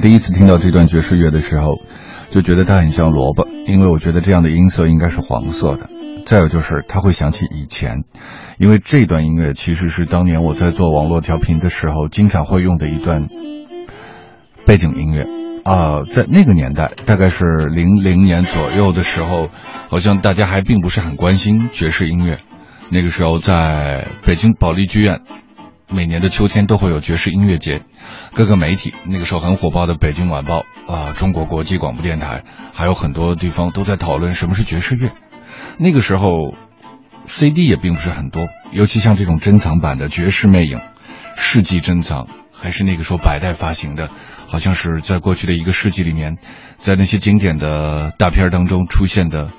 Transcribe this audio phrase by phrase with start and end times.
[0.00, 1.78] 第一次听到这段爵士乐的时候，
[2.30, 5.90] 就觉得它很像萝卜，因为我觉得这样的音色应该是黄色的。
[6.24, 8.04] 再有就是，它会想起以前，
[8.58, 13.28] 因为这段音乐其实是当年我在做网络调频的时候经常会用的一段
[14.64, 15.26] 背景音乐
[15.62, 19.50] 啊、在那个年代，大概是零零年左右的时候，
[19.88, 22.38] 好像大家还并不是很关心爵士音乐。
[22.90, 25.20] 那个时候，在北京保利剧院，
[25.92, 27.82] 每年的秋天都会有爵士音乐节，
[28.32, 35.10] 各个媒体那个时候很火爆的《北京晚报》啊、中国国际广播电台，还有很多地方都在讨论什么是爵士乐。
[35.78, 36.54] 那个时候
[37.26, 40.78] ，CD 也并不是很多，尤其像这种珍藏版的《爵士魅影》、
[41.34, 44.10] 世纪珍藏，还是那个时候百代发行的，
[44.46, 46.38] 好像是在过去的一个世纪里面，
[46.78, 49.50] 在那些经典的大片当中出现的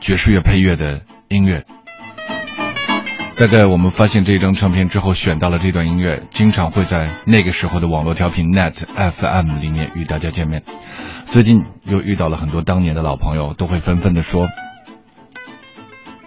[0.00, 1.64] 爵士乐配乐的音乐。
[3.36, 10.62] 大概我们发现这张唱片之后，选到了这段音乐，经常会在那个时候的网络调频 Net FM 里面与大家见面。
[11.26, 14.46] 最近又遇到了很多当年的老朋友，都会纷纷的说：“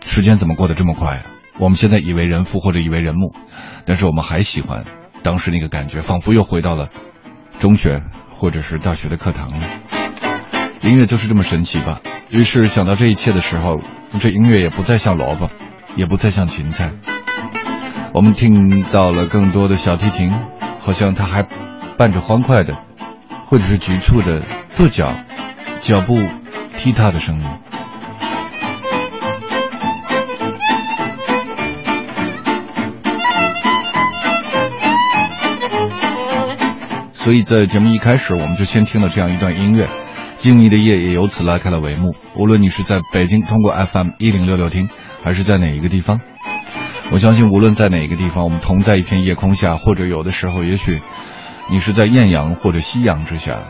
[0.00, 1.24] 时间怎么过得这么快啊？
[1.58, 3.34] 我们现在以为人父或者以为人母，
[3.84, 4.84] 但是我们还喜欢
[5.22, 6.88] 当时那个感觉，仿佛又回到了
[7.60, 8.00] 中学
[8.30, 9.52] 或者是大学的课堂。
[10.80, 12.00] 音乐就是这么神奇吧。
[12.30, 13.80] 于是想到这一切的时候，
[14.18, 15.50] 这音乐也不再像萝卜，
[15.96, 16.92] 也不再像芹菜。
[18.12, 20.30] 我们听到了更多的小提琴，
[20.78, 21.46] 好像它还
[21.98, 22.74] 伴着欢快的，
[23.46, 24.42] 或者是局促的
[24.76, 25.14] 跺脚、
[25.78, 26.14] 脚步
[26.76, 27.48] 踢踏的声音。
[37.12, 39.88] 所以在节目一开始，我们就先听了这样一段音乐，
[40.36, 42.14] 静谧的夜也由此拉开了帷幕。
[42.36, 44.90] 无论你是在北京通过 FM 一零六六听，
[45.24, 46.20] 还是在哪一个地方，
[47.10, 51.00] 我相信无论在哪一个地方，我们同在一片夜空下，或者有的时候，也许
[51.70, 53.62] 你是在艳阳或者夕阳之下，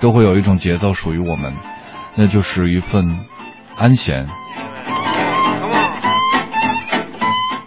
[0.00, 1.54] 都会有一种节奏属于我们，
[2.16, 3.04] 那就是一份
[3.76, 4.28] 安闲。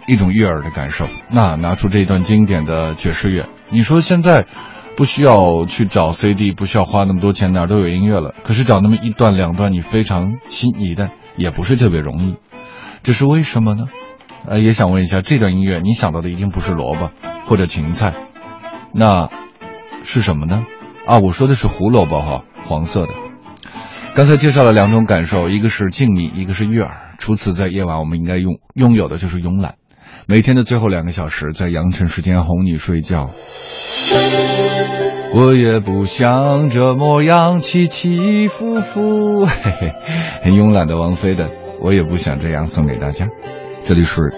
[0.08, 1.08] 一种悦耳的感受。
[1.30, 4.46] 那拿出这一段经典的爵士乐，你说现在
[4.96, 8.32] 不需要去找 CD，不需要花那么多钱，哪儿都有音乐了。
[8.44, 12.36] 可是找那么一段两段你非常心仪的，也不是特别容易。
[13.06, 13.84] 这是为什么呢？
[14.48, 17.12] 呃，也想问一下，这段音乐你想到的一定不是萝卜
[17.46, 18.14] 或者芹菜，
[18.92, 19.28] 那
[20.02, 20.64] 是什么呢？
[21.06, 23.12] 啊，我说的是胡萝卜哈，黄色的。
[24.16, 27.14] 刚才介绍了两种感受，一个是静谧，一个是悦耳。
[27.20, 29.76] 除此，在夜晚我们应该拥拥有的就是慵懒。
[30.26, 33.30] 每天的最后两个小时，在阳晨时间哄你睡觉。
[35.32, 39.94] 我也不想这模样起起伏伏，嘿嘿，
[40.42, 41.50] 很慵懒的王菲的，
[41.80, 43.28] 我也不想这样送给大家。
[43.84, 44.32] 这里是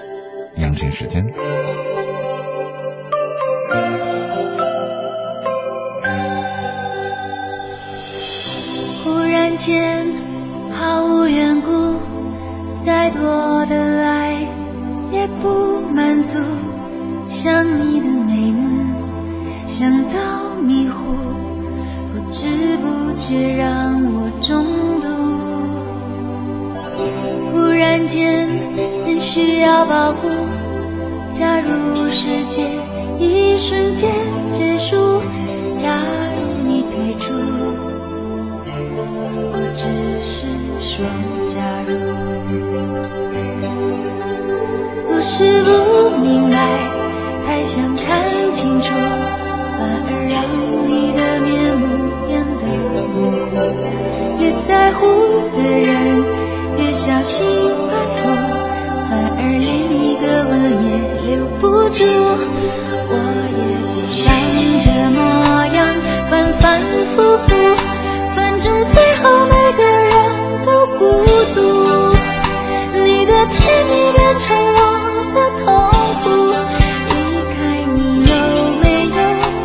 [0.56, 1.24] 阳晨时间。
[9.02, 10.06] 忽然间，
[10.70, 11.94] 毫无缘故，
[12.84, 14.46] 再多的爱。
[15.10, 16.38] 也不满足，
[17.30, 18.94] 想你的眉目，
[19.66, 21.06] 想到迷糊，
[22.12, 24.66] 不知不觉让我中
[28.08, 28.48] 间，
[29.06, 30.28] 人需要保护。
[31.32, 32.66] 假如世界
[33.18, 34.10] 一瞬间
[34.48, 35.22] 结束，
[35.76, 36.00] 假
[36.34, 37.32] 如你退出，
[39.52, 39.86] 我只
[40.24, 40.48] 是
[40.80, 41.04] 说
[41.48, 41.94] 假如。
[45.20, 45.68] 是不
[46.22, 46.56] 明白，
[47.46, 50.40] 太想看清楚，反而让
[50.88, 51.84] 你的面目
[52.26, 52.64] 变得
[53.12, 53.16] 模
[53.50, 53.52] 糊。
[54.42, 55.04] 越在乎
[55.54, 55.92] 的人，
[56.76, 57.46] 越小心
[57.88, 58.28] 把错，
[59.08, 60.52] 反而连一个吻
[60.84, 60.88] 也
[61.26, 62.04] 留不住。
[63.10, 63.14] 我
[63.56, 63.58] 也
[63.94, 64.16] 不想
[64.84, 65.16] 这模
[65.74, 65.76] 样，
[66.28, 66.62] 反反
[67.06, 67.16] 复
[67.46, 67.48] 复，
[68.36, 70.12] 反正最后每个人
[70.66, 70.68] 都
[70.98, 71.00] 孤
[71.54, 71.56] 独。
[72.92, 73.56] 你的甜
[73.86, 74.76] 蜜变成我
[75.34, 75.66] 的痛
[76.22, 76.26] 苦，
[77.08, 77.12] 离
[77.54, 77.56] 开
[77.94, 77.96] 你
[78.28, 78.32] 有
[78.82, 79.16] 没有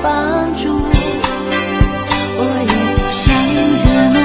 [0.02, 0.06] 帮
[0.56, 0.64] 助？
[2.38, 3.24] 我也不想
[3.84, 4.18] 这模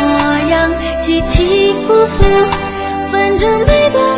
[0.49, 0.53] 样。
[0.99, 2.17] 起起伏伏。
[3.11, 4.18] 反正没多。